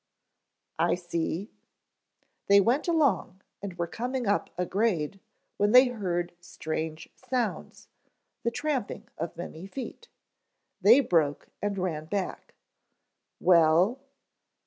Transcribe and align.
"I 0.79 0.95
see." 0.95 1.51
"They 2.47 2.59
went 2.59 2.87
along 2.87 3.41
and 3.61 3.75
were 3.77 3.85
coming 3.85 4.25
up 4.25 4.49
a 4.57 4.65
grade, 4.65 5.19
when 5.57 5.73
they 5.73 5.89
heard 5.89 6.33
strange 6.39 7.09
sounds, 7.15 7.87
the 8.41 8.49
tramping 8.49 9.09
of 9.19 9.37
many 9.37 9.67
feet. 9.67 10.07
They 10.81 11.01
broke 11.01 11.49
and 11.61 11.77
ran 11.77 12.05
back." 12.05 12.55
"Well." 13.39 13.99